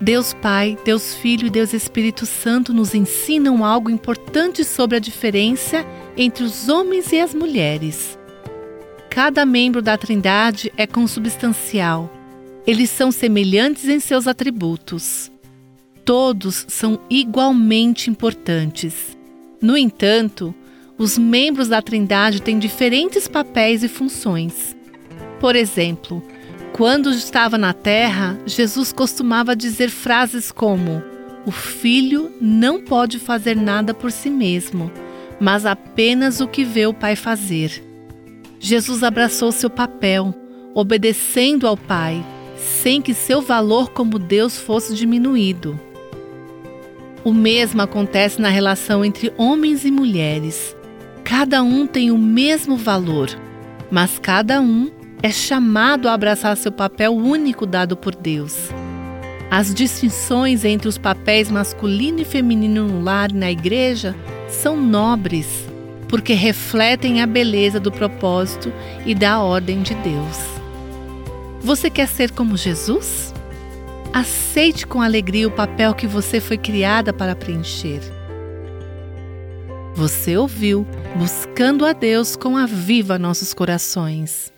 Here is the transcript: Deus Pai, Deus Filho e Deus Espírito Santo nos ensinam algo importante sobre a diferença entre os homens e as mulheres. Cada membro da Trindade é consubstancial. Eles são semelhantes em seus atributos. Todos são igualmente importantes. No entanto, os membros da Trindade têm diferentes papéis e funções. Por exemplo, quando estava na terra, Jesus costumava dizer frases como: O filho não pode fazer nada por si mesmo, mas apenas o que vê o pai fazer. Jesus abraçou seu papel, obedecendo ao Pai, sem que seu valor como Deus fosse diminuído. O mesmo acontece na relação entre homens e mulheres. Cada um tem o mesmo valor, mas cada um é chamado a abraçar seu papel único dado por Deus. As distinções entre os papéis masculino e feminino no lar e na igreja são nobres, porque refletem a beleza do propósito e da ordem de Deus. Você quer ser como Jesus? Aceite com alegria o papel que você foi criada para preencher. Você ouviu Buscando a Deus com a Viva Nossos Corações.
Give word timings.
Deus 0.00 0.34
Pai, 0.34 0.76
Deus 0.84 1.14
Filho 1.14 1.46
e 1.46 1.50
Deus 1.50 1.72
Espírito 1.72 2.26
Santo 2.26 2.72
nos 2.72 2.94
ensinam 2.94 3.64
algo 3.64 3.90
importante 3.90 4.64
sobre 4.64 4.96
a 4.96 5.00
diferença 5.00 5.84
entre 6.16 6.44
os 6.44 6.68
homens 6.68 7.12
e 7.12 7.20
as 7.20 7.34
mulheres. 7.34 8.18
Cada 9.08 9.46
membro 9.46 9.80
da 9.80 9.96
Trindade 9.96 10.72
é 10.76 10.86
consubstancial. 10.86 12.12
Eles 12.66 12.90
são 12.90 13.12
semelhantes 13.12 13.88
em 13.88 14.00
seus 14.00 14.26
atributos. 14.26 15.30
Todos 16.04 16.66
são 16.68 17.00
igualmente 17.08 18.10
importantes. 18.10 19.16
No 19.62 19.76
entanto, 19.76 20.54
os 20.98 21.16
membros 21.16 21.68
da 21.68 21.80
Trindade 21.80 22.42
têm 22.42 22.58
diferentes 22.58 23.28
papéis 23.28 23.82
e 23.82 23.88
funções. 23.88 24.76
Por 25.40 25.56
exemplo, 25.56 26.22
quando 26.74 27.12
estava 27.12 27.56
na 27.56 27.72
terra, 27.72 28.36
Jesus 28.44 28.92
costumava 28.92 29.54
dizer 29.54 29.90
frases 29.90 30.50
como: 30.50 31.04
O 31.46 31.52
filho 31.52 32.32
não 32.40 32.80
pode 32.80 33.20
fazer 33.20 33.54
nada 33.54 33.94
por 33.94 34.10
si 34.10 34.28
mesmo, 34.28 34.90
mas 35.38 35.64
apenas 35.64 36.40
o 36.40 36.48
que 36.48 36.64
vê 36.64 36.84
o 36.84 36.92
pai 36.92 37.14
fazer. 37.14 37.80
Jesus 38.58 39.04
abraçou 39.04 39.52
seu 39.52 39.70
papel, 39.70 40.34
obedecendo 40.74 41.68
ao 41.68 41.76
Pai, 41.76 42.24
sem 42.56 43.00
que 43.00 43.14
seu 43.14 43.40
valor 43.40 43.90
como 43.90 44.18
Deus 44.18 44.58
fosse 44.58 44.96
diminuído. 44.96 45.78
O 47.22 47.32
mesmo 47.32 47.82
acontece 47.82 48.40
na 48.40 48.48
relação 48.48 49.04
entre 49.04 49.32
homens 49.36 49.84
e 49.84 49.92
mulheres. 49.92 50.74
Cada 51.22 51.62
um 51.62 51.86
tem 51.86 52.10
o 52.10 52.18
mesmo 52.18 52.76
valor, 52.76 53.28
mas 53.92 54.18
cada 54.18 54.60
um 54.60 54.90
é 55.24 55.30
chamado 55.30 56.06
a 56.06 56.12
abraçar 56.12 56.54
seu 56.54 56.70
papel 56.70 57.16
único 57.16 57.64
dado 57.64 57.96
por 57.96 58.14
Deus. 58.14 58.68
As 59.50 59.72
distinções 59.72 60.66
entre 60.66 60.86
os 60.86 60.98
papéis 60.98 61.50
masculino 61.50 62.20
e 62.20 62.26
feminino 62.26 62.86
no 62.86 63.02
lar 63.02 63.30
e 63.30 63.34
na 63.34 63.50
igreja 63.50 64.14
são 64.50 64.76
nobres, 64.76 65.46
porque 66.10 66.34
refletem 66.34 67.22
a 67.22 67.26
beleza 67.26 67.80
do 67.80 67.90
propósito 67.90 68.70
e 69.06 69.14
da 69.14 69.40
ordem 69.40 69.80
de 69.80 69.94
Deus. 69.94 70.38
Você 71.60 71.88
quer 71.88 72.06
ser 72.06 72.30
como 72.32 72.54
Jesus? 72.54 73.32
Aceite 74.12 74.86
com 74.86 75.00
alegria 75.00 75.48
o 75.48 75.50
papel 75.50 75.94
que 75.94 76.06
você 76.06 76.38
foi 76.38 76.58
criada 76.58 77.14
para 77.14 77.34
preencher. 77.34 78.02
Você 79.94 80.36
ouviu 80.36 80.86
Buscando 81.16 81.86
a 81.86 81.94
Deus 81.94 82.36
com 82.36 82.58
a 82.58 82.66
Viva 82.66 83.18
Nossos 83.18 83.54
Corações. 83.54 84.53